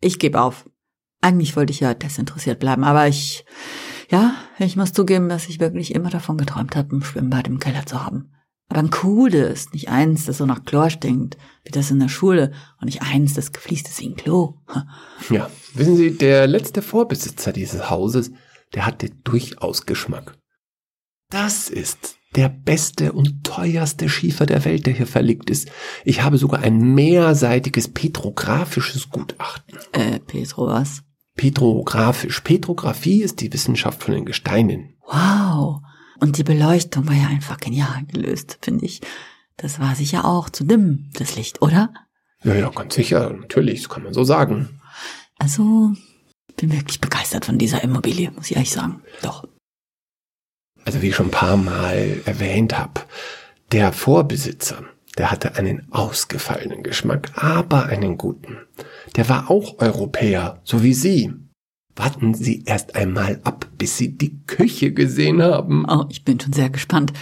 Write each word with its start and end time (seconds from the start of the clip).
Ich 0.00 0.18
gebe 0.18 0.40
auf. 0.40 0.68
Eigentlich 1.20 1.56
wollte 1.56 1.72
ich 1.72 1.80
ja 1.80 1.94
desinteressiert 1.94 2.58
bleiben, 2.58 2.84
aber 2.84 3.08
ich, 3.08 3.44
ja, 4.10 4.34
ich 4.58 4.76
muss 4.76 4.92
zugeben, 4.92 5.28
dass 5.28 5.48
ich 5.48 5.60
wirklich 5.60 5.94
immer 5.94 6.10
davon 6.10 6.36
geträumt 6.36 6.76
habe, 6.76 6.94
ein 6.94 7.02
Schwimmbad 7.02 7.48
im 7.48 7.58
Keller 7.58 7.86
zu 7.86 8.04
haben. 8.04 8.32
Aber 8.68 8.80
ein 8.80 8.90
cooles, 8.90 9.72
nicht 9.72 9.88
eins, 9.88 10.24
das 10.26 10.38
so 10.38 10.46
nach 10.46 10.64
Chlor 10.64 10.90
stinkt, 10.90 11.36
wie 11.64 11.70
das 11.70 11.90
in 11.90 12.00
der 12.00 12.08
Schule, 12.08 12.52
und 12.80 12.86
nicht 12.86 13.02
eins, 13.02 13.34
das 13.34 13.52
gefließt 13.52 13.88
ist 13.88 14.00
wie 14.00 14.08
ein 14.08 14.16
Klo. 14.16 14.58
Ja, 15.30 15.50
wissen 15.74 15.96
Sie, 15.96 16.16
der 16.16 16.46
letzte 16.46 16.82
Vorbesitzer 16.82 17.52
dieses 17.52 17.90
Hauses, 17.90 18.32
der 18.74 18.86
hatte 18.86 19.10
durchaus 19.10 19.86
Geschmack. 19.86 20.36
Das 21.30 21.70
ist 21.70 22.16
der 22.36 22.48
beste 22.48 23.12
und 23.12 23.44
teuerste 23.44 24.08
Schiefer 24.08 24.46
der 24.46 24.64
Welt, 24.64 24.86
der 24.86 24.92
hier 24.92 25.06
verlegt 25.06 25.50
ist. 25.50 25.70
Ich 26.04 26.22
habe 26.22 26.38
sogar 26.38 26.60
ein 26.60 26.94
mehrseitiges 26.94 27.88
petrographisches 27.88 29.10
Gutachten. 29.10 29.78
Äh, 29.92 30.20
Petro, 30.20 30.66
was? 30.66 31.02
Petrographisch. 31.36 32.40
Petrographie 32.40 33.22
ist 33.22 33.40
die 33.40 33.52
Wissenschaft 33.52 34.02
von 34.02 34.14
den 34.14 34.24
Gesteinen. 34.24 34.94
Wow. 35.06 35.80
Und 36.20 36.38
die 36.38 36.44
Beleuchtung 36.44 37.08
war 37.08 37.14
ja 37.14 37.28
einfach 37.28 37.58
genial 37.58 38.04
gelöst, 38.06 38.58
finde 38.62 38.86
ich. 38.86 39.00
Das 39.56 39.80
war 39.80 39.94
sicher 39.94 40.24
auch 40.24 40.50
zu 40.50 40.64
dimm, 40.64 41.10
das 41.14 41.36
Licht, 41.36 41.62
oder? 41.62 41.92
Ja, 42.44 42.54
ja, 42.54 42.68
ganz 42.68 42.94
sicher. 42.94 43.32
Natürlich, 43.32 43.82
das 43.82 43.88
kann 43.88 44.02
man 44.02 44.12
so 44.12 44.24
sagen. 44.24 44.80
Also, 45.38 45.92
ich 46.48 46.56
bin 46.56 46.72
wirklich 46.72 47.00
begeistert 47.00 47.44
von 47.44 47.58
dieser 47.58 47.82
Immobilie, 47.82 48.30
muss 48.30 48.50
ich 48.50 48.56
ehrlich 48.56 48.70
sagen. 48.70 49.02
Doch. 49.22 49.44
Also 50.86 51.02
wie 51.02 51.08
ich 51.08 51.16
schon 51.16 51.26
ein 51.26 51.32
paar 51.32 51.56
Mal 51.56 52.22
erwähnt 52.26 52.78
habe, 52.78 53.00
der 53.72 53.92
Vorbesitzer, 53.92 54.84
der 55.18 55.32
hatte 55.32 55.56
einen 55.56 55.88
ausgefallenen 55.90 56.84
Geschmack, 56.84 57.32
aber 57.34 57.86
einen 57.86 58.16
guten. 58.16 58.56
Der 59.16 59.28
war 59.28 59.50
auch 59.50 59.80
Europäer, 59.80 60.60
so 60.62 60.84
wie 60.84 60.94
Sie. 60.94 61.34
Warten 61.96 62.34
Sie 62.34 62.62
erst 62.66 62.94
einmal 62.94 63.40
ab, 63.42 63.66
bis 63.76 63.96
Sie 63.96 64.16
die 64.16 64.38
Küche 64.46 64.92
gesehen 64.92 65.42
haben. 65.42 65.86
Oh, 65.88 66.04
ich 66.08 66.24
bin 66.24 66.38
schon 66.38 66.52
sehr 66.52 66.70
gespannt. 66.70 67.12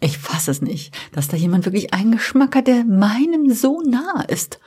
Ich 0.00 0.16
fasse 0.16 0.50
es 0.50 0.62
nicht, 0.62 0.96
dass 1.12 1.28
da 1.28 1.36
jemand 1.36 1.66
wirklich 1.66 1.92
einen 1.92 2.12
Geschmack 2.12 2.56
hat, 2.56 2.68
der 2.68 2.84
meinem 2.84 3.52
so 3.52 3.82
nah 3.82 4.24
ist. 4.28 4.60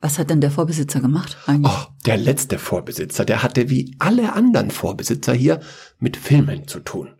Was 0.00 0.18
hat 0.18 0.30
denn 0.30 0.40
der 0.40 0.50
Vorbesitzer 0.50 1.00
gemacht 1.00 1.36
eigentlich? 1.46 1.72
Oh, 1.72 1.86
der 2.06 2.16
letzte 2.16 2.58
Vorbesitzer, 2.58 3.24
der 3.24 3.44
hatte 3.44 3.70
wie 3.70 3.94
alle 4.00 4.32
anderen 4.32 4.72
Vorbesitzer 4.72 5.32
hier 5.32 5.60
mit 6.00 6.16
Filmen 6.16 6.66
zu 6.66 6.80
tun. 6.80 7.10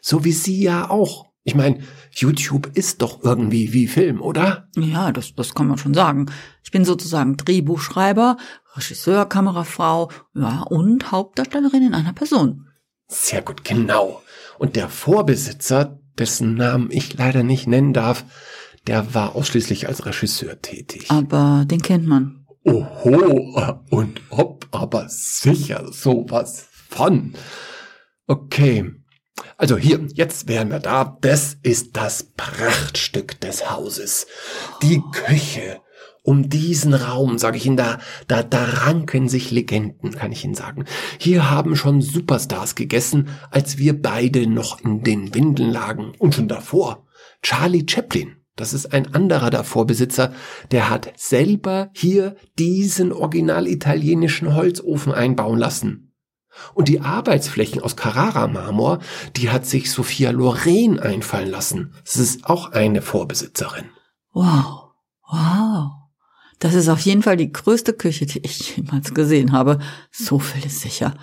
So 0.00 0.24
wie 0.24 0.32
Sie 0.32 0.62
ja 0.62 0.90
auch. 0.90 1.26
Ich 1.42 1.54
meine, 1.54 1.80
YouTube 2.12 2.70
ist 2.74 3.00
doch 3.02 3.22
irgendwie 3.22 3.72
wie 3.72 3.86
Film, 3.86 4.20
oder? 4.20 4.68
Ja, 4.76 5.10
das, 5.10 5.34
das 5.34 5.54
kann 5.54 5.68
man 5.68 5.78
schon 5.78 5.94
sagen. 5.94 6.26
Ich 6.62 6.70
bin 6.70 6.84
sozusagen 6.84 7.36
Drehbuchschreiber, 7.36 8.36
Regisseur, 8.76 9.26
Kamerafrau, 9.26 10.10
ja, 10.34 10.62
und 10.62 11.10
Hauptdarstellerin 11.10 11.86
in 11.86 11.94
einer 11.94 12.12
Person. 12.12 12.68
Sehr 13.08 13.42
gut, 13.42 13.64
genau. 13.64 14.22
Und 14.58 14.76
der 14.76 14.88
Vorbesitzer, 14.88 15.98
dessen 16.18 16.54
Namen 16.54 16.90
ich 16.90 17.16
leider 17.16 17.42
nicht 17.42 17.66
nennen 17.66 17.92
darf, 17.94 18.24
der 18.86 19.14
war 19.14 19.34
ausschließlich 19.34 19.88
als 19.88 20.06
Regisseur 20.06 20.60
tätig. 20.60 21.06
Aber 21.10 21.64
den 21.66 21.82
kennt 21.82 22.06
man. 22.06 22.46
Oho, 22.64 23.80
und 23.90 24.20
ob, 24.28 24.68
aber 24.70 25.08
sicher 25.08 25.90
sowas 25.90 26.68
von. 26.88 27.32
Okay, 28.26 28.99
also 29.60 29.76
hier, 29.76 30.00
jetzt 30.14 30.48
wären 30.48 30.70
wir 30.70 30.78
da. 30.78 31.18
Das 31.20 31.58
ist 31.62 31.94
das 31.94 32.22
Prachtstück 32.22 33.38
des 33.42 33.70
Hauses. 33.70 34.26
Die 34.82 35.02
Küche. 35.12 35.82
Um 36.22 36.48
diesen 36.48 36.94
Raum, 36.94 37.36
sage 37.36 37.58
ich 37.58 37.66
Ihnen, 37.66 37.76
da, 37.76 37.98
da, 38.26 38.42
da 38.42 38.64
ranken 38.64 39.28
sich 39.28 39.50
Legenden, 39.50 40.12
kann 40.12 40.32
ich 40.32 40.46
Ihnen 40.46 40.54
sagen. 40.54 40.86
Hier 41.18 41.50
haben 41.50 41.76
schon 41.76 42.00
Superstars 42.00 42.74
gegessen, 42.74 43.28
als 43.50 43.76
wir 43.76 44.00
beide 44.00 44.46
noch 44.46 44.80
in 44.80 45.02
den 45.02 45.34
Windeln 45.34 45.70
lagen. 45.70 46.12
Und 46.18 46.34
schon 46.34 46.48
davor. 46.48 47.06
Charlie 47.42 47.84
Chaplin. 47.86 48.36
Das 48.56 48.72
ist 48.72 48.94
ein 48.94 49.14
anderer 49.14 49.50
der 49.50 49.64
Vorbesitzer, 49.64 50.32
der 50.70 50.88
hat 50.88 51.12
selber 51.16 51.90
hier 51.92 52.34
diesen 52.58 53.12
original 53.12 53.66
italienischen 53.66 54.54
Holzofen 54.54 55.12
einbauen 55.12 55.58
lassen. 55.58 56.09
Und 56.74 56.88
die 56.88 57.00
Arbeitsflächen 57.00 57.82
aus 57.82 57.96
Carrara-Marmor, 57.96 59.00
die 59.36 59.50
hat 59.50 59.66
sich 59.66 59.90
Sophia 59.90 60.30
Loren 60.30 61.00
einfallen 61.00 61.50
lassen. 61.50 61.94
Das 62.04 62.16
ist 62.16 62.46
auch 62.46 62.72
eine 62.72 63.02
Vorbesitzerin. 63.02 63.86
Wow, 64.32 64.92
wow. 65.28 65.90
Das 66.60 66.74
ist 66.74 66.88
auf 66.88 67.00
jeden 67.00 67.22
Fall 67.22 67.36
die 67.36 67.52
größte 67.52 67.94
Küche, 67.94 68.26
die 68.26 68.40
ich 68.40 68.76
jemals 68.76 69.14
gesehen 69.14 69.52
habe. 69.52 69.78
So 70.12 70.38
viel 70.38 70.66
ist 70.66 70.80
sicher. 70.80 71.14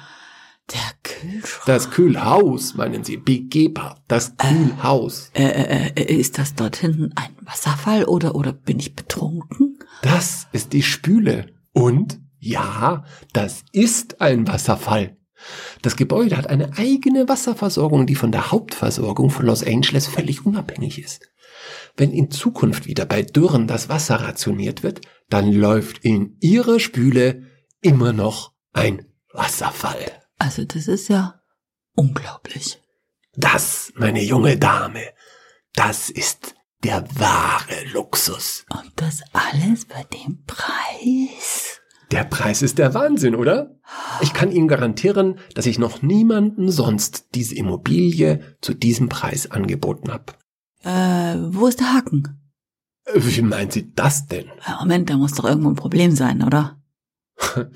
Der 0.71 0.81
Kühlschrank. 1.03 1.65
Das 1.65 1.91
Kühlhaus, 1.91 2.73
meinen 2.73 3.03
Sie, 3.05 3.15
begehbar. 3.15 4.03
Das 4.07 4.35
Kühlhaus. 4.35 5.31
Äh, 5.33 5.45
äh, 5.45 5.91
äh, 5.95 6.13
ist 6.15 6.37
das 6.39 6.55
dort 6.55 6.75
hinten 6.75 7.13
ein 7.15 7.37
Wasserfall 7.41 8.03
oder, 8.03 8.35
oder 8.35 8.51
bin 8.51 8.79
ich 8.79 8.95
betrunken? 8.95 9.79
Das 10.01 10.47
ist 10.51 10.73
die 10.73 10.83
Spüle. 10.83 11.53
Und 11.71 12.19
ja, 12.39 13.05
das 13.31 13.63
ist 13.71 14.19
ein 14.19 14.47
Wasserfall. 14.47 15.15
Das 15.81 15.95
Gebäude 15.95 16.37
hat 16.37 16.47
eine 16.47 16.77
eigene 16.77 17.29
Wasserversorgung, 17.29 18.05
die 18.05 18.15
von 18.15 18.31
der 18.31 18.51
Hauptversorgung 18.51 19.29
von 19.29 19.45
Los 19.45 19.63
Angeles 19.63 20.07
völlig 20.07 20.45
unabhängig 20.45 21.01
ist. 21.01 21.29
Wenn 21.95 22.11
in 22.11 22.31
Zukunft 22.31 22.85
wieder 22.85 23.05
bei 23.05 23.23
Dürren 23.23 23.67
das 23.67 23.89
Wasser 23.89 24.15
rationiert 24.17 24.83
wird, 24.83 25.01
dann 25.29 25.51
läuft 25.51 25.99
in 26.03 26.37
ihrer 26.39 26.79
Spüle 26.79 27.43
immer 27.81 28.13
noch 28.13 28.53
ein 28.73 29.05
Wasserfall. 29.33 30.11
Also 30.37 30.63
das 30.63 30.87
ist 30.87 31.09
ja 31.09 31.41
unglaublich. 31.93 32.79
Das, 33.35 33.91
meine 33.95 34.23
junge 34.23 34.57
Dame, 34.57 35.03
das 35.73 36.09
ist 36.09 36.55
der 36.83 37.03
wahre 37.19 37.85
Luxus. 37.91 38.65
Und 38.69 38.91
das 38.95 39.21
alles 39.33 39.85
bei 39.85 40.03
dem 40.03 40.43
Preis? 40.45 41.81
Der 42.11 42.23
Preis 42.23 42.61
ist 42.61 42.77
der 42.77 42.93
Wahnsinn, 42.93 43.35
oder? 43.35 43.75
Ich 44.21 44.33
kann 44.33 44.51
Ihnen 44.51 44.67
garantieren, 44.67 45.39
dass 45.55 45.65
ich 45.65 45.77
noch 45.77 46.01
niemanden 46.01 46.71
sonst 46.71 47.35
diese 47.35 47.55
Immobilie 47.55 48.57
zu 48.61 48.73
diesem 48.73 49.09
Preis 49.09 49.51
angeboten 49.51 50.11
habe. 50.11 50.33
Äh, 50.83 51.37
wo 51.53 51.67
ist 51.67 51.79
der 51.79 51.93
Haken? 51.93 52.39
Wie 53.13 53.41
meinen 53.41 53.71
Sie 53.71 53.93
das 53.93 54.27
denn? 54.27 54.45
Moment, 54.79 55.09
da 55.09 55.17
muss 55.17 55.33
doch 55.33 55.45
irgendwo 55.45 55.69
ein 55.69 55.75
Problem 55.75 56.15
sein, 56.15 56.43
oder? 56.43 56.81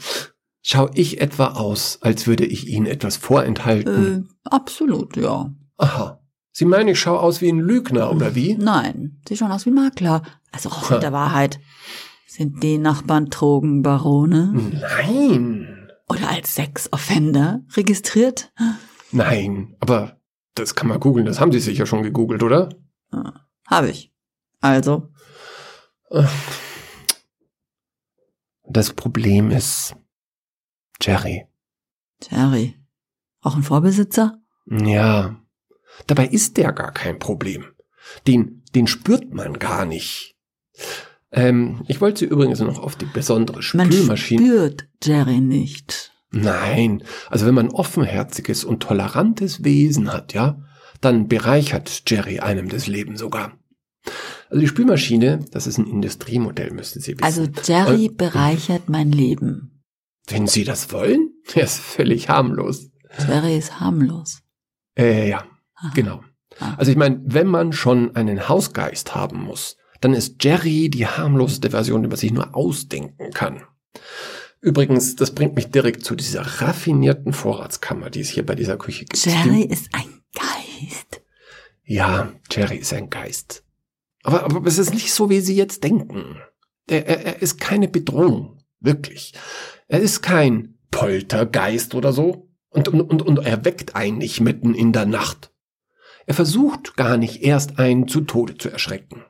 Schau 0.61 0.89
ich 0.93 1.19
etwa 1.19 1.47
aus, 1.53 1.99
als 2.01 2.27
würde 2.27 2.45
ich 2.45 2.67
Ihnen 2.67 2.85
etwas 2.85 3.17
vorenthalten? 3.17 4.29
Äh, 4.29 4.49
absolut, 4.49 5.17
ja. 5.17 5.53
Aha. 5.77 6.19
Sie 6.51 6.65
meinen, 6.65 6.89
ich 6.89 6.99
schaue 6.99 7.19
aus 7.19 7.41
wie 7.41 7.49
ein 7.49 7.59
Lügner, 7.59 8.11
oder 8.11 8.35
wie? 8.35 8.55
Nein, 8.55 9.21
Sie 9.27 9.37
schauen 9.37 9.51
aus 9.51 9.65
wie 9.65 9.71
ein 9.71 9.75
Makler. 9.75 10.21
Also 10.51 10.69
auch 10.69 10.89
mit 10.89 11.01
der 11.01 11.13
Wahrheit. 11.13 11.59
Sind 12.33 12.63
die 12.63 12.77
Nachbarn 12.77 13.25
Drogenbarone? 13.29 14.53
Nein. 14.53 15.91
Oder 16.07 16.29
als 16.29 16.55
Sexoffender 16.55 17.59
registriert? 17.73 18.53
Nein, 19.11 19.75
aber 19.81 20.17
das 20.55 20.73
kann 20.73 20.87
man 20.87 21.01
googeln. 21.01 21.25
Das 21.25 21.41
haben 21.41 21.51
Sie 21.51 21.59
sicher 21.59 21.85
schon 21.85 22.03
gegoogelt, 22.03 22.41
oder? 22.41 22.69
Ja, 23.11 23.33
Habe 23.67 23.89
ich. 23.89 24.13
Also, 24.61 25.09
Das 28.63 28.93
Problem 28.93 29.51
ist 29.51 29.93
Jerry. 31.01 31.47
Jerry. 32.29 32.79
Auch 33.41 33.57
ein 33.57 33.63
Vorbesitzer? 33.63 34.39
Ja. 34.67 35.35
Dabei 36.07 36.27
ist 36.27 36.55
der 36.55 36.71
gar 36.71 36.93
kein 36.93 37.19
Problem. 37.19 37.65
Den, 38.25 38.63
den 38.73 38.87
spürt 38.87 39.33
man 39.33 39.59
gar 39.59 39.83
nicht. 39.83 40.37
Ähm, 41.31 41.83
ich 41.87 42.01
wollte 42.01 42.19
Sie 42.19 42.25
übrigens 42.25 42.59
noch 42.59 42.79
auf 42.79 42.95
die 42.95 43.05
besondere 43.05 43.61
Man 43.73 43.91
Spülmaschine. 43.91 44.41
spürt 44.41 44.87
Jerry 45.03 45.39
nicht. 45.39 46.11
Nein, 46.31 47.03
also 47.29 47.45
wenn 47.45 47.55
man 47.55 47.69
offenherziges 47.69 48.63
und 48.63 48.81
tolerantes 48.81 49.63
Wesen 49.63 50.13
hat, 50.13 50.33
ja, 50.33 50.61
dann 51.01 51.27
bereichert 51.27 52.03
Jerry 52.07 52.39
einem 52.39 52.69
das 52.69 52.87
Leben 52.87 53.17
sogar. 53.17 53.57
Also 54.49 54.61
die 54.61 54.67
Spülmaschine, 54.67 55.45
das 55.51 55.67
ist 55.67 55.77
ein 55.77 55.87
Industriemodell, 55.87 56.71
müssten 56.71 56.99
Sie 56.99 57.13
wissen. 57.13 57.23
Also 57.23 57.47
Jerry 57.63 58.09
bereichert 58.09 58.89
mein 58.89 59.11
Leben. 59.11 59.83
Wenn 60.27 60.47
Sie 60.47 60.63
das 60.63 60.91
wollen, 60.91 61.33
er 61.55 61.63
ist 61.63 61.79
völlig 61.79 62.29
harmlos. 62.29 62.89
Jerry 63.27 63.57
ist 63.57 63.79
harmlos. 63.79 64.41
Äh, 64.97 65.29
ja, 65.29 65.43
Aha. 65.75 65.91
genau. 65.93 66.21
Ah. 66.59 66.75
Also 66.77 66.91
ich 66.91 66.97
meine, 66.97 67.21
wenn 67.25 67.47
man 67.47 67.73
schon 67.73 68.15
einen 68.15 68.47
Hausgeist 68.47 69.15
haben 69.15 69.41
muss, 69.41 69.77
dann 70.01 70.13
ist 70.13 70.43
Jerry 70.43 70.89
die 70.89 71.07
harmloseste 71.07 71.69
Version, 71.69 72.01
die 72.01 72.09
man 72.09 72.17
sich 72.17 72.33
nur 72.33 72.55
ausdenken 72.55 73.31
kann. 73.31 73.63
Übrigens, 74.59 75.15
das 75.15 75.33
bringt 75.33 75.55
mich 75.55 75.71
direkt 75.71 76.03
zu 76.03 76.15
dieser 76.15 76.41
raffinierten 76.41 77.33
Vorratskammer, 77.33 78.09
die 78.09 78.21
es 78.21 78.29
hier 78.29 78.45
bei 78.45 78.55
dieser 78.55 78.77
Küche 78.77 79.05
gibt. 79.05 79.25
Jerry 79.25 79.63
ist 79.63 79.89
ein 79.93 80.21
Geist. 80.33 81.21
Ja, 81.83 82.31
Jerry 82.51 82.77
ist 82.77 82.93
ein 82.93 83.09
Geist. 83.09 83.63
Aber, 84.23 84.43
aber 84.43 84.67
es 84.67 84.77
ist 84.77 84.93
nicht 84.93 85.13
so, 85.13 85.29
wie 85.29 85.41
Sie 85.41 85.55
jetzt 85.55 85.83
denken. 85.83 86.37
Er, 86.87 87.07
er, 87.07 87.25
er 87.25 87.41
ist 87.41 87.59
keine 87.59 87.87
Bedrohung. 87.87 88.59
Wirklich. 88.79 89.33
Er 89.87 89.99
ist 89.99 90.21
kein 90.21 90.77
Poltergeist 90.91 91.95
oder 91.95 92.13
so. 92.13 92.49
Und, 92.69 92.87
und, 92.87 93.01
und, 93.01 93.21
und 93.21 93.39
er 93.39 93.65
weckt 93.65 93.95
einen 93.95 94.19
nicht 94.19 94.41
mitten 94.41 94.73
in 94.73 94.93
der 94.93 95.05
Nacht. 95.05 95.51
Er 96.25 96.33
versucht 96.35 96.95
gar 96.95 97.17
nicht 97.17 97.41
erst 97.41 97.79
einen 97.79 98.07
zu 98.07 98.21
Tode 98.21 98.57
zu 98.57 98.69
erschrecken. 98.69 99.23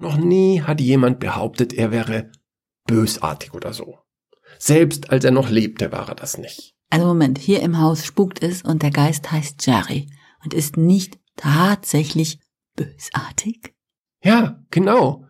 Noch 0.00 0.16
nie 0.16 0.62
hat 0.62 0.80
jemand 0.80 1.20
behauptet, 1.20 1.72
er 1.74 1.90
wäre 1.90 2.32
bösartig 2.86 3.52
oder 3.52 3.72
so. 3.74 3.98
Selbst 4.58 5.10
als 5.10 5.24
er 5.24 5.30
noch 5.30 5.50
lebte, 5.50 5.92
war 5.92 6.08
er 6.08 6.14
das 6.14 6.38
nicht. 6.38 6.74
Also 6.88 7.06
Moment, 7.06 7.38
hier 7.38 7.60
im 7.60 7.78
Haus 7.78 8.04
spukt 8.04 8.42
es 8.42 8.62
und 8.62 8.82
der 8.82 8.90
Geist 8.90 9.30
heißt 9.30 9.64
Jerry 9.64 10.10
und 10.42 10.54
ist 10.54 10.76
nicht 10.76 11.18
tatsächlich 11.36 12.40
bösartig? 12.76 13.74
Ja, 14.24 14.62
genau. 14.70 15.26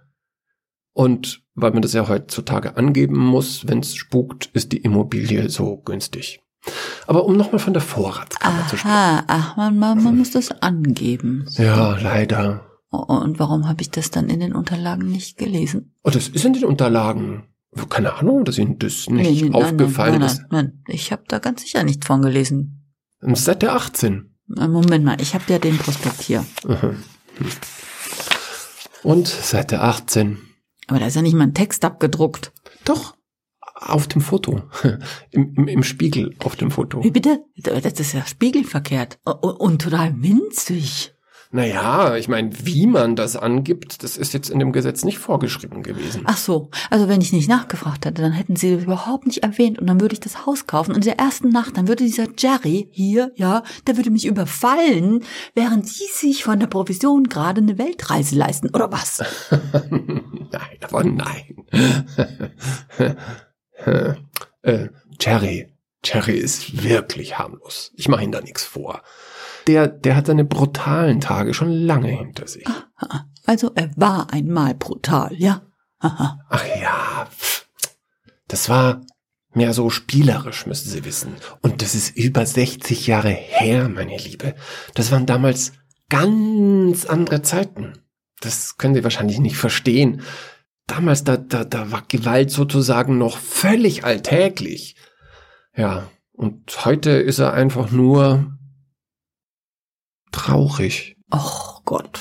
Und 0.93 1.43
weil 1.55 1.73
man 1.73 1.83
das 1.83 1.93
ja 1.93 2.09
heutzutage 2.09 2.77
angeben 2.77 3.19
muss, 3.19 3.67
wenn 3.67 3.81
es 3.81 3.95
spukt, 3.95 4.47
ist 4.53 4.73
die 4.73 4.79
Immobilie 4.79 5.51
so 5.51 5.79
günstig. 5.79 6.41
Aber 7.07 7.25
um 7.25 7.37
nochmal 7.37 7.59
von 7.59 7.73
der 7.73 7.83
Vorratskammer 7.83 8.61
Aha, 8.61 8.69
zu 8.69 8.77
sprechen. 8.77 9.25
ach, 9.27 9.57
man, 9.57 9.79
man, 9.79 10.03
man 10.03 10.17
muss 10.17 10.31
das 10.31 10.51
angeben. 10.63 11.47
Ja, 11.57 11.97
leider. 11.99 12.70
Und 12.91 13.39
warum 13.39 13.69
habe 13.69 13.83
ich 13.83 13.91
das 13.91 14.11
dann 14.11 14.29
in 14.29 14.41
den 14.41 14.53
Unterlagen 14.53 15.07
nicht 15.07 15.39
gelesen? 15.39 15.95
Oh, 16.03 16.11
das 16.11 16.29
ist 16.29 16.45
in 16.45 16.55
den 16.55 16.65
Unterlagen. 16.65 17.45
Keine 17.89 18.15
Ahnung, 18.15 18.45
dass 18.45 18.59
Ihnen 18.59 18.81
das 18.81 19.09
nicht 19.09 19.43
Nee, 19.43 19.49
nee, 19.49 19.55
aufgefallen 19.55 20.19
nein, 20.19 20.21
nein, 20.21 20.29
ist. 20.29 20.43
Nein, 20.51 20.73
nein, 20.87 20.95
ich 20.95 21.13
habe 21.13 21.23
da 21.29 21.39
ganz 21.39 21.63
sicher 21.63 21.85
nicht 21.85 22.05
von 22.05 22.21
gelesen. 22.21 22.93
Seite 23.21 23.73
18. 23.73 24.35
Äh, 24.57 24.67
Moment 24.67 25.05
mal, 25.05 25.21
ich 25.21 25.35
habe 25.35 25.45
ja 25.49 25.61
den 25.61 25.79
Prospekt 25.79 26.21
hier. 26.23 26.45
Aha. 26.67 26.95
Und 29.05 29.29
Seite 29.29 29.83
18. 29.83 30.39
Aber 30.89 30.99
da 30.99 31.07
ist 31.07 31.15
ja 31.15 31.23
nicht 31.23 31.35
mal 31.35 31.45
ein 31.45 31.55
Text 31.55 31.85
abgedruckt. 31.85 32.53
Doch, 32.85 33.15
auf 33.77 34.09
dem 34.09 34.21
Foto. 34.21 34.63
Im, 35.31 35.55
im, 35.55 35.69
Im 35.69 35.83
Spiegel 35.85 36.35
auf 36.41 36.57
dem 36.57 36.71
Foto. 36.71 37.03
Wie 37.05 37.11
bitte? 37.11 37.45
Das 37.57 38.01
ist 38.01 38.13
ja 38.13 38.27
spiegelverkehrt. 38.27 39.21
Und, 39.25 39.43
und 39.43 39.83
total 39.83 40.21
winzig. 40.21 41.15
Naja, 41.53 42.15
ich 42.17 42.29
meine, 42.29 42.51
wie 42.65 42.87
man 42.87 43.17
das 43.17 43.35
angibt, 43.35 44.05
das 44.05 44.17
ist 44.17 44.33
jetzt 44.33 44.51
in 44.51 44.61
dem 44.61 44.71
Gesetz 44.71 45.03
nicht 45.03 45.19
vorgeschrieben 45.19 45.83
gewesen. 45.83 46.23
Ach 46.25 46.37
so, 46.37 46.71
also 46.91 47.09
wenn 47.09 47.21
ich 47.21 47.33
nicht 47.33 47.49
nachgefragt 47.49 48.07
hätte, 48.07 48.23
dann 48.23 48.31
hätten 48.31 48.55
sie 48.55 48.77
das 48.77 48.85
überhaupt 48.85 49.27
nicht 49.27 49.43
erwähnt 49.43 49.81
und 49.81 49.89
dann 49.89 50.01
würde 50.01 50.13
ich 50.13 50.21
das 50.21 50.47
Haus 50.47 50.69
kaufen 50.69 50.93
und 50.93 50.99
in 50.99 51.17
der 51.17 51.19
ersten 51.19 51.49
Nacht, 51.49 51.77
dann 51.77 51.89
würde 51.89 52.05
dieser 52.05 52.29
Jerry 52.39 52.89
hier, 52.93 53.33
ja, 53.35 53.65
der 53.89 53.97
würde 53.97 54.13
mich 54.13 54.27
überfallen, 54.27 55.25
während 55.55 55.89
sie 55.89 56.07
sich 56.13 56.45
von 56.45 56.61
der 56.61 56.69
Provision 56.69 57.25
gerade 57.25 57.61
eine 57.61 57.79
Weltreise 57.79 58.37
leisten, 58.37 58.69
oder 58.69 58.93
was? 58.93 59.21
nein, 59.91 60.79
aber 60.83 61.03
nein. 61.03 61.67
äh, 64.63 64.89
Jerry. 65.21 65.67
Jerry 66.03 66.39
ist 66.39 66.83
wirklich 66.83 67.39
harmlos. 67.39 67.93
Ich 67.95 68.09
mache 68.09 68.25
ihm 68.25 68.33
da 68.33 68.41
nichts 68.41 68.65
vor. 68.65 69.03
Der, 69.67 69.89
der 69.89 70.17
hat 70.17 70.27
seine 70.27 70.45
brutalen 70.45 71.21
Tage 71.21 71.55
schon 71.55 71.71
lange 71.71 72.09
hinter 72.09 72.47
sich. 72.47 72.65
Also 73.47 73.73
er 73.75 73.91
war 73.97 74.33
einmal 74.33 74.75
brutal, 74.75 75.35
ja? 75.37 75.63
Aha. 75.99 76.39
Ach 76.49 76.65
ja, 76.81 77.27
das 78.49 78.69
war 78.69 79.03
mehr 79.53 79.75
so 79.75 79.91
spielerisch, 79.91 80.67
müssen 80.67 80.89
Sie 80.89 81.05
wissen. 81.05 81.35
Und 81.61 81.83
das 81.83 81.95
ist 81.95 82.17
über 82.17 82.47
60 82.47 83.07
Jahre 83.07 83.31
her, 83.31 83.89
meine 83.89 84.17
Liebe. 84.17 84.55
Das 84.95 85.11
waren 85.11 85.27
damals 85.27 85.73
ganz 86.09 87.07
andere 87.07 87.43
Zeiten. 87.43 87.95
Das 88.41 88.77
können 88.77 88.95
Sie 88.95 89.05
wahrscheinlich 89.05 89.39
nicht 89.39 89.57
verstehen. 89.57 90.23
Damals, 90.87 91.25
da, 91.25 91.37
da, 91.37 91.65
da 91.65 91.93
war 91.93 92.05
Gewalt 92.09 92.51
sozusagen 92.51 93.19
noch 93.19 93.39
völlig 93.39 94.05
alltäglich. 94.05 94.97
Ja, 95.77 96.09
und 96.33 96.85
heute 96.85 97.11
ist 97.11 97.39
er 97.39 97.53
einfach 97.53 97.91
nur 97.91 98.57
traurig. 100.51 101.17
Och 101.31 101.83
Gott, 101.85 102.21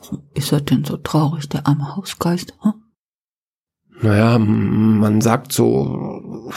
warum 0.00 0.22
ist 0.34 0.52
er 0.52 0.60
denn 0.60 0.84
so 0.84 0.96
traurig, 0.96 1.48
der 1.48 1.66
arme 1.66 1.96
Hausgeist? 1.96 2.54
Hm? 2.62 2.74
Naja, 4.00 4.38
man 4.38 5.20
sagt 5.20 5.52
so, 5.52 6.50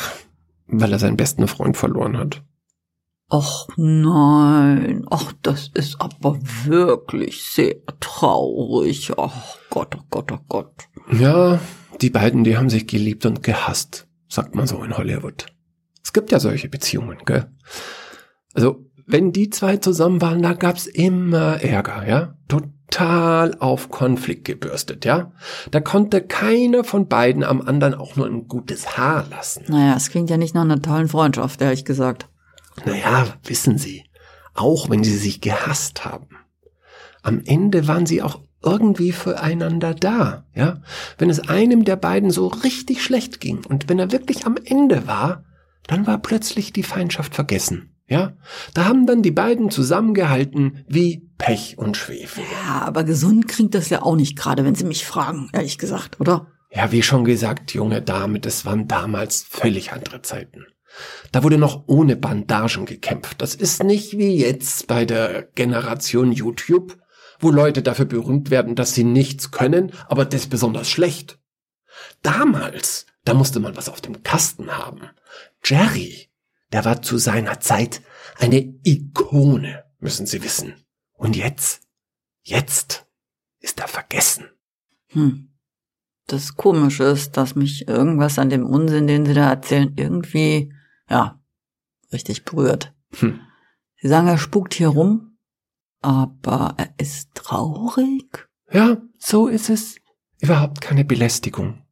weil 0.67 0.91
er 0.91 0.99
seinen 0.99 1.17
besten 1.17 1.47
Freund 1.47 1.77
verloren 1.77 2.17
hat. 2.17 2.43
Och 3.31 3.67
nein, 3.77 5.05
ach, 5.11 5.33
das 5.43 5.69
ist 5.73 6.01
aber 6.01 6.39
wirklich 6.65 7.43
sehr 7.43 7.75
traurig. 7.99 9.11
Ach 9.17 9.57
Gott, 9.69 9.95
oh 9.95 10.03
Gott, 10.09 10.31
oh 10.31 10.39
Gott. 10.47 10.73
Ja, 11.11 11.59
die 12.01 12.09
beiden, 12.09 12.43
die 12.43 12.57
haben 12.57 12.69
sich 12.69 12.87
geliebt 12.87 13.25
und 13.25 13.43
gehasst, 13.43 14.07
sagt 14.27 14.55
man 14.55 14.65
so 14.65 14.83
in 14.83 14.97
Hollywood. 14.97 15.45
Es 16.03 16.11
gibt 16.11 16.31
ja 16.31 16.39
solche 16.39 16.69
Beziehungen, 16.69 17.19
gell? 17.25 17.51
Also, 18.55 18.88
wenn 19.09 19.31
die 19.31 19.49
zwei 19.49 19.77
zusammen 19.77 20.21
waren, 20.21 20.43
da 20.43 20.53
gab's 20.53 20.85
immer 20.85 21.61
Ärger, 21.61 22.07
ja? 22.07 22.35
Total 22.47 23.55
auf 23.59 23.89
Konflikt 23.89 24.45
gebürstet, 24.45 25.03
ja? 25.03 25.31
Da 25.71 25.79
konnte 25.79 26.21
keiner 26.21 26.83
von 26.83 27.07
beiden 27.07 27.43
am 27.43 27.59
anderen 27.59 27.95
auch 27.95 28.15
nur 28.15 28.27
ein 28.27 28.47
gutes 28.47 28.97
Haar 28.97 29.25
lassen. 29.31 29.65
Naja, 29.67 29.95
es 29.97 30.11
klingt 30.11 30.29
ja 30.29 30.37
nicht 30.37 30.53
nach 30.53 30.61
einer 30.61 30.81
tollen 30.81 31.07
Freundschaft, 31.07 31.59
ehrlich 31.59 31.85
gesagt. 31.85 32.29
Naja, 32.85 33.25
wissen 33.43 33.79
Sie, 33.79 34.03
auch 34.53 34.91
wenn 34.91 35.03
sie 35.03 35.17
sich 35.17 35.41
gehasst 35.41 36.05
haben, 36.05 36.37
am 37.23 37.41
Ende 37.43 37.87
waren 37.87 38.05
sie 38.05 38.21
auch 38.21 38.41
irgendwie 38.61 39.11
füreinander 39.11 39.95
da, 39.95 40.45
ja? 40.53 40.81
Wenn 41.17 41.31
es 41.31 41.49
einem 41.49 41.83
der 41.83 41.95
beiden 41.95 42.29
so 42.29 42.47
richtig 42.47 43.01
schlecht 43.01 43.39
ging 43.39 43.65
und 43.65 43.89
wenn 43.89 43.97
er 43.97 44.11
wirklich 44.11 44.45
am 44.45 44.55
Ende 44.63 45.07
war, 45.07 45.45
dann 45.87 46.05
war 46.05 46.19
plötzlich 46.19 46.73
die 46.73 46.83
Feindschaft 46.83 47.33
vergessen, 47.33 47.95
ja? 48.09 48.33
Da 48.73 48.85
haben 48.85 49.05
dann 49.05 49.21
die 49.21 49.31
beiden 49.31 49.69
zusammengehalten 49.69 50.83
wie 50.87 51.29
Pech 51.37 51.77
und 51.77 51.95
Schwefel. 51.95 52.43
Ja, 52.65 52.81
aber 52.81 53.03
gesund 53.03 53.47
klingt 53.47 53.75
das 53.75 53.89
ja 53.89 54.01
auch 54.01 54.15
nicht 54.15 54.37
gerade, 54.37 54.65
wenn 54.65 54.75
Sie 54.75 54.83
mich 54.83 55.05
fragen, 55.05 55.49
ehrlich 55.53 55.77
gesagt, 55.77 56.19
oder? 56.19 56.47
Ja, 56.71 56.91
wie 56.91 57.01
schon 57.01 57.23
gesagt, 57.23 57.73
junge 57.73 58.01
Dame, 58.01 58.39
das 58.39 58.65
waren 58.65 58.87
damals 58.87 59.43
völlig 59.49 59.91
andere 59.91 60.21
Zeiten. 60.21 60.65
Da 61.31 61.43
wurde 61.43 61.57
noch 61.57 61.83
ohne 61.87 62.15
Bandagen 62.15 62.85
gekämpft. 62.85 63.41
Das 63.41 63.55
ist 63.55 63.83
nicht 63.83 64.17
wie 64.17 64.35
jetzt 64.37 64.87
bei 64.87 65.05
der 65.05 65.43
Generation 65.55 66.31
YouTube, 66.31 66.97
wo 67.39 67.51
Leute 67.51 67.81
dafür 67.81 68.05
berühmt 68.05 68.49
werden, 68.49 68.75
dass 68.75 68.93
sie 68.93 69.03
nichts 69.03 69.51
können, 69.51 69.91
aber 70.07 70.25
das 70.25 70.47
besonders 70.47 70.89
schlecht. 70.89 71.39
Damals, 72.21 73.05
da 73.23 73.33
musste 73.33 73.59
man 73.59 73.77
was 73.77 73.89
auf 73.89 74.01
dem 74.01 74.23
Kasten 74.23 74.71
haben. 74.77 75.01
Jerry, 75.63 76.28
der 76.71 76.85
war 76.85 77.01
zu 77.01 77.17
seiner 77.17 77.59
Zeit 77.59 78.01
eine 78.37 78.59
Ikone, 78.83 79.83
müssen 79.99 80.25
Sie 80.25 80.43
wissen. 80.43 80.75
Und 81.13 81.35
jetzt, 81.35 81.87
jetzt 82.43 83.05
ist 83.59 83.79
er 83.79 83.87
vergessen. 83.87 84.49
Hm. 85.07 85.49
Das 86.27 86.55
Komische 86.55 87.05
ist, 87.05 87.37
dass 87.37 87.55
mich 87.55 87.87
irgendwas 87.87 88.37
an 88.37 88.49
dem 88.49 88.65
Unsinn, 88.65 89.07
den 89.07 89.25
Sie 89.25 89.33
da 89.33 89.49
erzählen, 89.49 89.93
irgendwie, 89.95 90.73
ja, 91.09 91.41
richtig 92.13 92.45
berührt. 92.45 92.93
Hm. 93.17 93.39
Sie 93.97 94.07
sagen, 94.07 94.27
er 94.27 94.37
spukt 94.37 94.73
hier 94.73 94.89
rum, 94.89 95.37
aber 96.01 96.75
er 96.77 96.93
ist 96.97 97.33
traurig? 97.33 98.47
Ja, 98.71 98.97
so 99.17 99.47
ist 99.47 99.69
es. 99.69 99.95
Überhaupt 100.39 100.79
keine 100.79 101.03
Belästigung. 101.03 101.83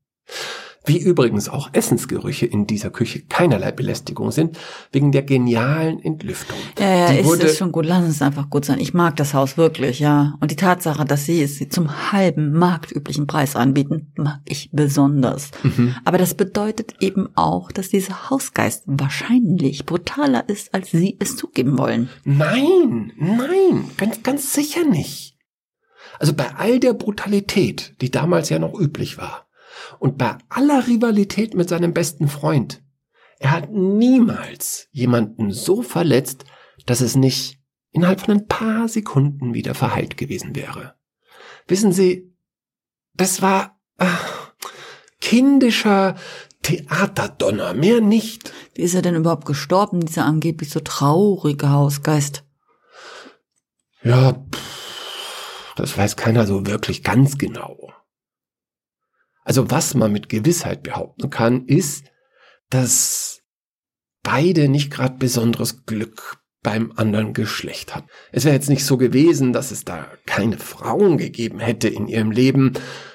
Wie 0.87 0.97
übrigens 0.97 1.49
auch 1.49 1.69
Essensgerüche 1.73 2.45
in 2.45 2.65
dieser 2.65 2.89
Küche 2.89 3.21
keinerlei 3.27 3.71
Belästigung 3.71 4.31
sind, 4.31 4.57
wegen 4.91 5.11
der 5.11 5.21
genialen 5.23 5.99
Entlüftung. 5.99 6.57
Ja, 6.79 6.95
ja, 6.95 7.11
Die 7.11 7.19
ist 7.19 7.25
wurde- 7.25 7.45
es 7.47 7.57
schon 7.57 7.71
gut. 7.71 7.85
Lass 7.85 8.05
es 8.07 8.21
einfach 8.21 8.49
gut 8.49 8.65
sein. 8.65 8.79
Ich 8.79 8.93
mag 8.93 9.15
das 9.17 9.33
Haus 9.33 9.57
wirklich, 9.57 9.99
ja. 9.99 10.35
Und 10.39 10.49
die 10.51 10.55
Tatsache, 10.55 11.03
dass 11.05 11.25
sie 11.25 11.41
es 11.43 11.59
zum 11.69 12.11
halben 12.11 12.53
marktüblichen 12.53 13.27
Preis 13.27 13.55
anbieten, 13.55 14.13
mag 14.17 14.39
ich 14.45 14.69
besonders. 14.71 15.51
Mhm. 15.63 15.95
Aber 16.05 16.17
das 16.17 16.33
bedeutet 16.33 16.95
eben 17.01 17.27
auch, 17.35 17.71
dass 17.71 17.89
dieser 17.89 18.29
Hausgeist 18.29 18.83
wahrscheinlich 18.85 19.85
brutaler 19.85 20.47
ist, 20.47 20.73
als 20.73 20.91
sie 20.91 21.17
es 21.19 21.35
zugeben 21.35 21.77
wollen. 21.77 22.09
Nein, 22.23 23.11
nein, 23.17 23.85
ganz, 23.97 24.23
ganz 24.23 24.53
sicher 24.53 24.85
nicht. 24.85 25.35
Also 26.19 26.33
bei 26.33 26.55
all 26.55 26.79
der 26.79 26.93
Brutalität, 26.93 27.95
die 28.01 28.09
damals 28.09 28.49
ja 28.49 28.59
noch 28.59 28.73
üblich 28.79 29.17
war, 29.17 29.46
und 29.99 30.17
bei 30.17 30.37
aller 30.49 30.87
Rivalität 30.87 31.53
mit 31.53 31.69
seinem 31.69 31.93
besten 31.93 32.27
Freund, 32.27 32.83
er 33.39 33.51
hat 33.51 33.71
niemals 33.71 34.87
jemanden 34.91 35.51
so 35.51 35.81
verletzt, 35.81 36.45
dass 36.85 37.01
es 37.01 37.15
nicht 37.15 37.59
innerhalb 37.91 38.21
von 38.21 38.35
ein 38.35 38.47
paar 38.47 38.87
Sekunden 38.87 39.53
wieder 39.53 39.75
verheilt 39.75 40.17
gewesen 40.17 40.55
wäre. 40.55 40.95
Wissen 41.67 41.91
Sie, 41.91 42.33
das 43.13 43.41
war 43.41 43.79
ach, 43.97 44.53
kindischer 45.19 46.15
Theaterdonner, 46.63 47.73
mehr 47.73 48.01
nicht. 48.01 48.53
Wie 48.73 48.81
ist 48.81 48.93
er 48.93 49.01
denn 49.01 49.15
überhaupt 49.15 49.45
gestorben, 49.45 50.01
dieser 50.01 50.25
angeblich 50.25 50.69
so 50.69 50.79
traurige 50.79 51.69
Hausgeist? 51.69 52.43
Ja, 54.03 54.33
pff, 54.33 55.73
das 55.75 55.97
weiß 55.97 56.15
keiner 56.15 56.45
so 56.45 56.65
wirklich 56.65 57.03
ganz 57.03 57.37
genau. 57.37 57.91
Also 59.47 59.71
was 59.71 59.93
man 59.93 60.11
mit 60.11 60.27
Gewissheit 60.27 60.83
behaupten 60.83 61.29
kann, 61.29 61.67
ist, 61.67 62.03
dass 62.69 63.43
beide 64.21 64.67
nicht 64.67 64.91
gerade 64.91 65.15
besonderes 65.15 65.85
Glück 65.85 66.43
beim 66.63 66.91
anderen 66.97 67.31
Geschlecht 67.31 67.95
hatten. 67.95 68.09
Es 68.33 68.43
wäre 68.43 68.55
jetzt 68.55 68.67
nicht 68.67 68.83
so 68.83 68.97
gewesen, 68.97 69.53
dass 69.53 69.71
es 69.71 69.85
da 69.85 70.11
keine 70.25 70.57
Frauen 70.57 71.17
gegeben 71.17 71.59
hätte 71.59 71.87
in 71.87 72.07
ihrem 72.09 72.31
Leben, 72.31 72.73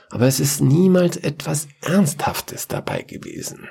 aber 0.08 0.26
es 0.26 0.40
ist 0.40 0.62
niemals 0.62 1.18
etwas 1.18 1.68
Ernsthaftes 1.82 2.66
dabei 2.66 3.02
gewesen. 3.02 3.68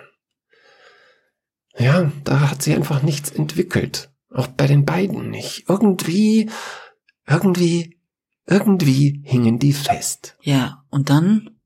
Ja, 1.75 2.11
da 2.23 2.51
hat 2.51 2.61
sie 2.61 2.75
einfach 2.75 3.01
nichts 3.01 3.31
entwickelt. 3.31 4.11
Auch 4.29 4.45
bei 4.45 4.67
den 4.67 4.85
beiden 4.85 5.31
nicht. 5.31 5.65
Irgendwie, 5.67 6.51
irgendwie, 7.25 7.97
irgendwie 8.45 9.23
hingen 9.25 9.57
die 9.57 9.73
fest. 9.73 10.37
Ja, 10.41 10.85
und 10.91 11.09
dann? 11.09 11.57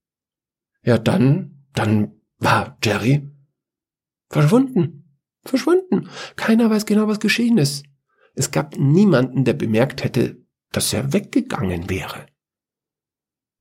Ja, 0.86 1.00
dann, 1.00 1.66
dann 1.74 2.22
war 2.38 2.78
Jerry 2.84 3.30
verschwunden. 4.30 5.20
Verschwunden. 5.44 6.10
Keiner 6.36 6.70
weiß 6.70 6.86
genau, 6.86 7.08
was 7.08 7.20
geschehen 7.20 7.58
ist. 7.58 7.86
Es 8.36 8.52
gab 8.52 8.78
niemanden, 8.78 9.46
der 9.46 9.54
bemerkt 9.54 10.04
hätte, 10.04 10.38
dass 10.72 10.94
er 10.94 11.14
weggegangen 11.14 11.90
wäre. 11.90 12.28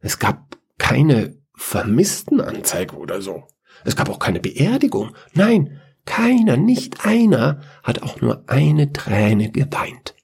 Es 0.00 0.18
gab 0.18 0.58
keine 0.78 1.38
Vermisstenanzeige 1.54 2.96
oder 2.96 3.22
so. 3.22 3.46
Es 3.84 3.96
gab 3.96 4.08
auch 4.08 4.18
keine 4.18 4.40
Beerdigung. 4.40 5.14
Nein, 5.32 5.80
keiner, 6.04 6.56
nicht 6.56 7.06
einer 7.06 7.62
hat 7.82 8.02
auch 8.02 8.20
nur 8.20 8.48
eine 8.48 8.92
Träne 8.92 9.50
geweint. 9.50 10.14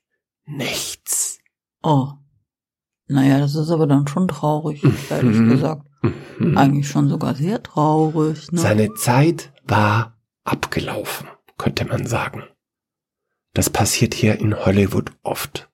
Nichts. 0.45 1.39
Oh. 1.83 2.13
Naja, 3.11 3.39
das 3.41 3.55
ist 3.57 3.71
aber 3.71 3.87
dann 3.87 4.07
schon 4.07 4.29
traurig, 4.29 4.83
ehrlich 5.11 5.37
Mhm. 5.37 5.49
gesagt. 5.51 5.87
Mhm. 6.39 6.57
Eigentlich 6.57 6.89
schon 6.89 7.09
sogar 7.09 7.35
sehr 7.35 7.63
traurig. 7.63 8.51
Ne? 8.53 8.61
Seine 8.61 8.95
Zeit 8.95 9.53
war 9.65 10.17
abgelaufen, 10.45 11.27
könnte 11.59 11.85
man 11.85 12.07
sagen. 12.07 12.45
Das 13.53 13.69
passiert 13.69 14.15
hier 14.15 14.39
in 14.39 14.55
Hollywood 14.65 15.13
oft. 15.23 15.69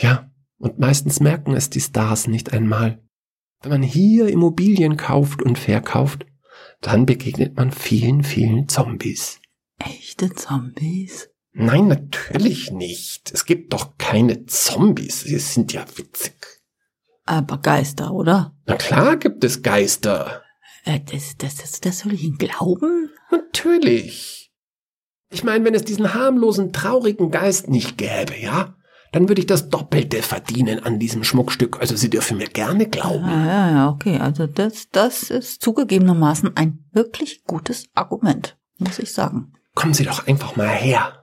Ja, 0.00 0.30
und 0.58 0.78
meistens 0.80 1.20
merken 1.20 1.54
es 1.54 1.70
die 1.70 1.80
Stars 1.80 2.26
nicht 2.26 2.52
einmal. 2.52 3.00
Wenn 3.62 3.70
man 3.70 3.82
hier 3.82 4.28
Immobilien 4.28 4.96
kauft 4.96 5.42
und 5.42 5.58
verkauft, 5.58 6.26
dann 6.80 7.06
begegnet 7.06 7.56
man 7.56 7.70
vielen, 7.70 8.24
vielen 8.24 8.68
Zombies. 8.68 9.40
Echte 9.78 10.32
Zombies? 10.34 11.28
Nein, 11.52 11.88
natürlich 11.88 12.70
nicht. 12.70 13.30
Es 13.32 13.44
gibt 13.44 13.72
doch 13.72 13.98
keine 13.98 14.46
Zombies. 14.46 15.20
Sie 15.20 15.38
sind 15.38 15.72
ja 15.72 15.84
witzig. 15.96 16.34
Aber 17.24 17.58
Geister, 17.58 18.12
oder? 18.12 18.54
Na 18.66 18.76
klar 18.76 19.16
gibt 19.16 19.44
es 19.44 19.62
Geister. 19.62 20.42
Äh, 20.84 21.00
das, 21.00 21.36
das, 21.36 21.56
das, 21.56 21.80
das 21.80 22.00
soll 22.00 22.14
ich 22.14 22.24
Ihnen 22.24 22.38
glauben? 22.38 23.10
Natürlich. 23.30 24.52
Ich 25.30 25.44
meine, 25.44 25.64
wenn 25.64 25.74
es 25.74 25.84
diesen 25.84 26.14
harmlosen, 26.14 26.72
traurigen 26.72 27.30
Geist 27.30 27.68
nicht 27.68 27.96
gäbe, 27.96 28.36
ja, 28.38 28.74
dann 29.12 29.28
würde 29.28 29.40
ich 29.40 29.46
das 29.46 29.68
Doppelte 29.68 30.22
verdienen 30.22 30.82
an 30.84 30.98
diesem 30.98 31.22
Schmuckstück. 31.22 31.80
Also 31.80 31.96
Sie 31.96 32.10
dürfen 32.10 32.38
mir 32.38 32.48
gerne 32.48 32.86
glauben. 32.86 33.28
Ja, 33.28 33.46
ja, 33.46 33.70
ja, 33.70 33.88
okay. 33.90 34.18
Also 34.18 34.46
das, 34.46 34.88
das 34.90 35.30
ist 35.30 35.62
zugegebenermaßen 35.62 36.56
ein 36.56 36.84
wirklich 36.92 37.44
gutes 37.44 37.88
Argument, 37.94 38.56
muss 38.78 38.98
ich 38.98 39.12
sagen. 39.12 39.52
Kommen 39.74 39.94
Sie 39.94 40.04
doch 40.04 40.26
einfach 40.26 40.56
mal 40.56 40.68
her. 40.68 41.21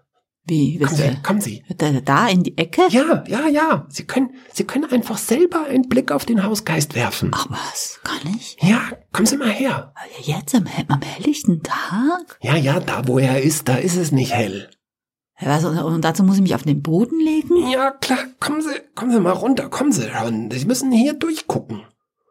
Wie, 0.50 0.80
Kommen 0.80 0.96
Sie, 0.96 1.18
kommen 1.22 1.42
Sie. 1.42 1.64
Da, 1.78 2.28
in 2.28 2.42
die 2.42 2.58
Ecke? 2.58 2.82
Ja, 2.90 3.24
ja, 3.28 3.48
ja. 3.48 3.86
Sie 3.90 4.06
können, 4.06 4.32
Sie 4.52 4.64
können 4.64 4.92
einfach 4.92 5.20
selber 5.20 5.66
einen 5.66 5.88
Blick 5.88 6.12
auf 6.12 6.26
den 6.26 6.44
Hausgeist 6.44 6.96
werfen. 6.96 7.30
Ach 7.34 7.46
was, 7.50 8.00
kann 8.04 8.34
ich? 8.36 8.58
Ja, 8.60 8.82
kommen 9.14 9.28
Sie 9.28 9.38
mal 9.38 9.52
her. 9.52 9.94
Jetzt 10.22 10.56
am, 10.56 10.66
am 10.88 11.02
helllichten 11.02 11.62
Tag? 11.62 12.40
Ja, 12.42 12.56
ja, 12.56 12.80
da 12.80 13.08
wo 13.08 13.20
er 13.20 13.42
ist, 13.42 13.68
da 13.68 13.76
ist 13.76 13.96
es 13.96 14.12
nicht 14.12 14.34
hell. 14.34 14.70
Was, 15.40 15.64
und, 15.64 16.02
dazu 16.04 16.24
muss 16.24 16.38
ich 16.38 16.42
mich 16.42 16.56
auf 16.56 16.64
den 16.64 16.82
Boden 16.82 17.20
legen? 17.20 17.70
Ja, 17.70 17.92
klar, 17.92 18.26
kommen 18.40 18.62
Sie, 18.62 18.74
kommen 18.96 19.12
Sie 19.12 19.20
mal 19.20 19.32
runter, 19.32 19.70
kommen 19.70 19.92
Sie 19.92 20.10
schon. 20.10 20.50
Sie 20.52 20.66
müssen 20.66 20.92
hier 20.92 21.14
durchgucken. 21.14 21.84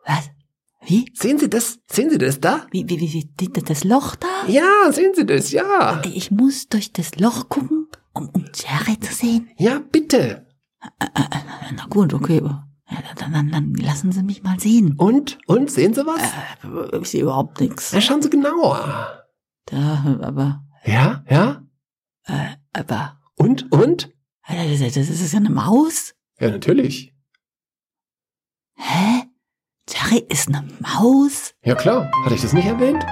Was? 0.05 0.31
Wie? 0.85 1.11
Sehen 1.15 1.39
Sie 1.39 1.49
das? 1.49 1.79
Sehen 1.87 2.11
Sie 2.11 2.19
das 2.19 2.41
da? 2.41 2.67
Wie, 2.71 2.89
wie, 2.89 3.01
wie, 3.01 3.31
wie 3.39 3.49
das 3.49 3.85
Loch 3.85 4.17
da? 4.17 4.27
Ja, 4.49 4.91
sehen 4.91 5.13
Sie 5.15 5.25
das, 5.25 5.53
ja. 5.53 6.03
Ich 6.05 6.31
muss 6.31 6.69
durch 6.69 6.93
das 6.93 7.17
Loch 7.17 7.49
gucken, 7.49 7.87
um, 8.15 8.29
um 8.31 8.45
Jerry 8.55 8.99
zu 9.01 9.13
sehen? 9.15 9.49
Ja, 9.57 9.79
bitte. 9.79 10.47
Na 11.75 11.87
gut, 11.91 12.15
okay. 12.15 12.41
Ja, 12.91 13.03
dann, 13.17 13.33
dann, 13.33 13.51
dann 13.51 13.75
lassen 13.75 14.13
Sie 14.13 14.23
mich 14.23 14.43
mal 14.43 14.59
sehen. 14.59 14.95
Und? 14.97 15.39
Und? 15.47 15.71
Sehen 15.71 15.93
Sie 15.95 16.07
was? 16.07 16.23
Äh, 16.93 16.99
Ich 17.03 17.11
sehe 17.11 17.23
überhaupt 17.23 17.61
nichts. 17.61 17.93
Na, 17.93 18.01
schauen 18.01 18.23
Sie 18.23 18.31
genauer. 18.31 19.25
Da, 19.67 20.19
aber, 20.23 20.65
Ja, 20.85 21.23
ja. 21.29 21.63
äh, 22.25 22.57
aber, 22.73 23.21
Und? 23.37 23.71
Und? 23.73 24.11
äh, 24.47 24.71
das, 24.79 24.95
das 24.95 25.09
ist 25.09 25.33
ja 25.33 25.39
eine 25.39 25.51
Maus? 25.51 26.15
Ja, 26.41 26.51
natürlich. 26.51 27.15
Hä? 28.77 29.25
Jerry 29.91 30.25
ist 30.29 30.49
eine 30.49 30.67
Maus? 30.81 31.55
Ja, 31.65 31.75
klar. 31.75 32.11
Hatte 32.25 32.35
ich 32.37 32.43
das 32.43 32.53
nicht 32.53 32.67
erwähnt? 32.67 33.05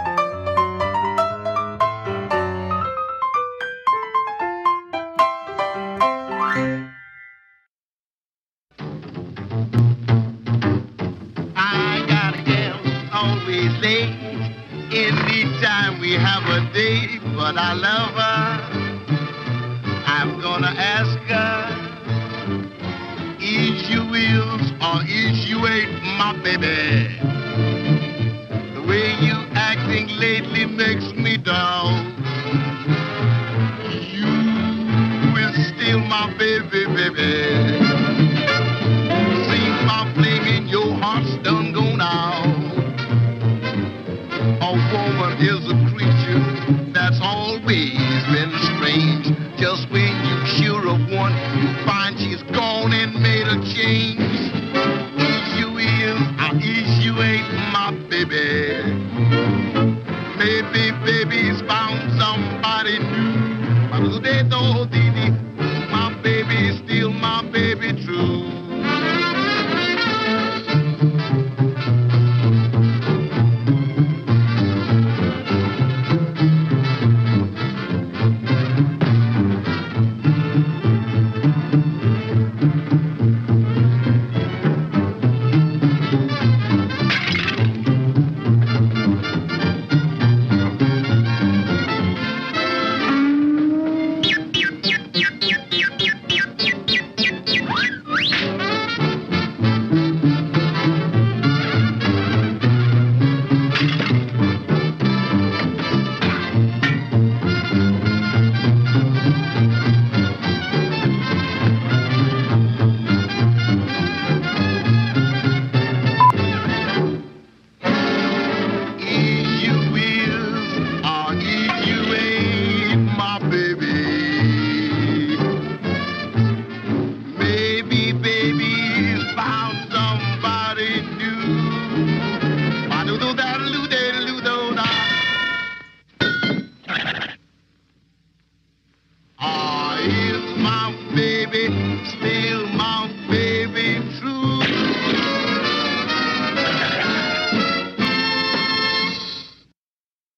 Late. 13.82 14.14
Anytime 14.92 16.00
we 16.00 16.12
have 16.12 16.44
a 16.44 16.72
date, 16.72 17.20
but 17.36 17.56
I 17.58 17.72
love 17.74 18.14
her. 18.14 18.86
I'm 20.06 20.40
gonna 20.40 20.74
ask 20.76 21.18
her, 21.32 22.02
is 23.40 23.90
you 23.90 24.02
is 24.14 24.72
or 24.80 25.02
is 25.08 25.48
you 25.48 25.66
ain't 25.66 26.02
my 26.18 26.38
baby? 26.42 27.18
The 28.74 28.82
way 28.88 29.14
you 29.20 29.34
acting 29.54 30.08
lately 30.18 30.66
makes 30.66 31.12
me 31.14 31.36
doubt. 31.38 32.14
You 34.12 35.36
is 35.44 35.68
still 35.74 36.00
my 36.00 36.32
baby, 36.38 36.86
baby. 36.86 37.96
Seems 39.48 39.80
my 39.86 40.12
fling 40.14 40.46
in 40.46 40.68
your 40.68 40.94
heart's 40.98 41.36
is 45.40 45.68
a 45.68 45.76
creature 45.92 46.40
that's 46.92 47.20
always 47.20 47.92
been 48.32 48.52
strange. 48.72 49.26
Just 49.58 49.90
when 49.90 50.08
you 50.24 50.36
sure 50.56 50.88
of 50.88 51.00
one, 51.12 51.34
you 51.60 51.68
find 51.84 52.18
she's 52.18 52.42
gone 52.56 52.92
and 52.92 53.12
made 53.20 53.46
a 53.46 53.60
change. 53.74 54.20
Is 54.20 55.44
you 55.60 55.76
is 55.76 56.20
or 56.40 56.56
is 56.56 57.04
you 57.04 57.20
ain't 57.20 57.52
my 57.72 57.92
baby? 58.08 58.80
Maybe 60.38 60.92
baby's 61.04 61.60
found 61.68 62.00
somebody 62.18 62.98
new. 62.98 63.26